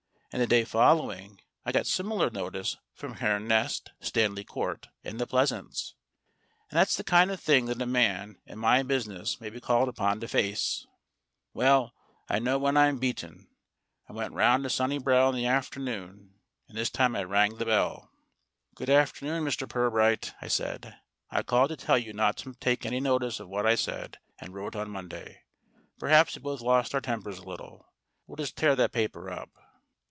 [0.33, 5.27] And the day following I got similar notice from Herne Nest, Stanley Court, and The
[5.27, 5.95] Pleasaunce.
[6.69, 9.89] And that's the kind of thing that a man in my business may be called
[9.89, 10.87] upon to face!
[11.53, 11.93] Well,
[12.29, 13.49] I know when I'm beaten.
[14.07, 16.35] I went round to Sunnibrow in the afternoon,
[16.69, 18.09] and this time I rang the bell.
[18.73, 19.67] "Good afternoon, Mr.
[19.67, 20.95] Pirbright," I said.
[21.29, 24.53] "I called to tell you not to take any notice of what I said and
[24.53, 25.41] wrote on Monday.
[25.99, 27.85] Perhaps we both lost our tempers a little.
[28.27, 29.49] We'll just tear that paper up."